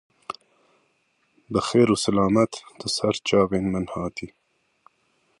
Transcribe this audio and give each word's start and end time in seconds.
Bi 1.51 1.59
xêr 1.67 1.87
û 1.93 1.95
silamet, 2.03 2.51
tu 2.77 2.87
ser 2.95 3.15
çavên 3.27 3.65
min 3.73 3.85
hatî 3.93 4.27